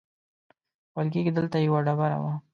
ویل 0.95 1.09
کېږي 1.13 1.31
دلته 1.37 1.57
یوه 1.67 1.79
ډبره 1.85 2.17
وه. 2.23 2.33